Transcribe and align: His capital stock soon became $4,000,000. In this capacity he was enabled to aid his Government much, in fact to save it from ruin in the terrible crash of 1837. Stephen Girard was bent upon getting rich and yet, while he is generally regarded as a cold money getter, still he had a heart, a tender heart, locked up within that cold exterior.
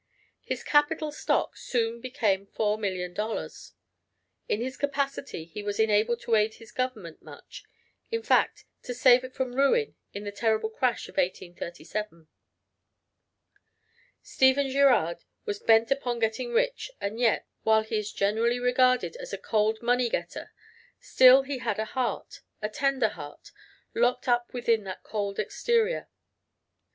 His 0.41 0.63
capital 0.63 1.11
stock 1.11 1.55
soon 1.55 2.01
became 2.01 2.47
$4,000,000. 2.47 3.71
In 4.49 4.59
this 4.59 4.75
capacity 4.75 5.45
he 5.45 5.61
was 5.61 5.79
enabled 5.79 6.21
to 6.21 6.33
aid 6.33 6.55
his 6.55 6.71
Government 6.71 7.21
much, 7.21 7.63
in 8.09 8.23
fact 8.23 8.65
to 8.81 8.95
save 8.95 9.23
it 9.23 9.35
from 9.35 9.53
ruin 9.55 9.95
in 10.11 10.23
the 10.23 10.31
terrible 10.31 10.71
crash 10.71 11.07
of 11.07 11.17
1837. 11.17 12.27
Stephen 14.23 14.69
Girard 14.71 15.23
was 15.45 15.59
bent 15.59 15.91
upon 15.91 16.17
getting 16.17 16.51
rich 16.51 16.89
and 16.99 17.19
yet, 17.19 17.45
while 17.61 17.83
he 17.83 17.99
is 17.99 18.11
generally 18.11 18.57
regarded 18.59 19.15
as 19.17 19.33
a 19.33 19.37
cold 19.37 19.83
money 19.83 20.09
getter, 20.09 20.51
still 20.99 21.43
he 21.43 21.59
had 21.59 21.77
a 21.77 21.85
heart, 21.85 22.41
a 22.59 22.69
tender 22.69 23.09
heart, 23.09 23.51
locked 23.93 24.27
up 24.27 24.51
within 24.51 24.83
that 24.85 25.03
cold 25.03 25.37
exterior. 25.37 26.09